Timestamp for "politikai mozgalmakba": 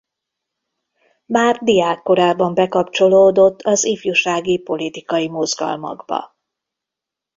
4.61-6.35